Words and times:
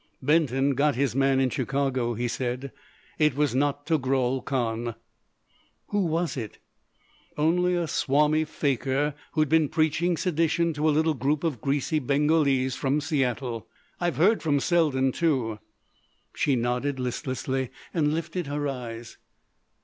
"Benton 0.19 0.73
got 0.73 0.95
his 0.95 1.15
man 1.15 1.39
in 1.39 1.51
Chicago," 1.51 2.15
he 2.15 2.27
said. 2.27 2.71
"It 3.19 3.35
was 3.35 3.53
not 3.53 3.85
Togrul 3.85 4.41
Kahn." 4.43 4.95
"Who 5.89 6.05
was 6.07 6.35
it?" 6.35 6.57
"Only 7.37 7.75
a 7.75 7.87
Swami 7.87 8.43
fakir 8.43 9.13
who'd 9.33 9.47
been 9.47 9.69
preaching 9.69 10.17
sedition 10.17 10.73
to 10.73 10.89
a 10.89 10.89
little 10.89 11.13
group 11.13 11.43
of 11.43 11.61
greasy 11.61 11.99
Bengalese 11.99 12.73
from 12.75 12.99
Seattle.... 12.99 13.67
I've 13.99 14.17
heard 14.17 14.41
from 14.41 14.59
Selden, 14.59 15.11
too." 15.11 15.59
She 16.33 16.55
nodded 16.55 16.99
listlessly 16.99 17.69
and 17.93 18.11
lifted 18.11 18.47
her 18.47 18.67
eyes. 18.67 19.19